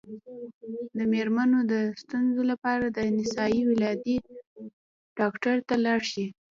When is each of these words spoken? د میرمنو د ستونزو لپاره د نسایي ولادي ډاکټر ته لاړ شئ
د 0.97 0.99
میرمنو 1.13 1.59
د 1.71 1.73
ستونزو 2.01 2.41
لپاره 2.51 2.85
د 2.97 2.99
نسایي 3.17 3.61
ولادي 3.71 4.17
ډاکټر 5.19 5.55
ته 5.67 5.75
لاړ 5.85 5.99
شئ 6.11 6.27